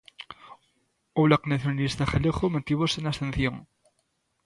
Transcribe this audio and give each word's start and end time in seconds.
O 1.17 1.19
Bloque 1.25 1.49
Nacionalista 1.53 2.03
Galego 2.11 2.53
mantívose 2.53 2.97
na 2.99 3.09
abstención. 3.13 3.55